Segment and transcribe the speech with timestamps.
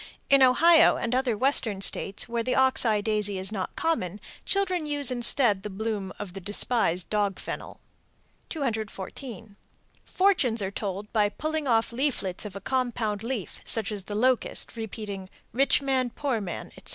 [0.31, 4.87] _In Ohio and other Western States where the ox eye daisy is not common, children
[4.87, 7.79] use instead the bloom of the despised dog fennel.
[8.49, 9.57] 214.
[10.03, 14.75] Fortunes are told by pulling off leaflets of a compound leaf, such as the locust,
[14.75, 16.89] repeating, "Rich man, poor man," etc.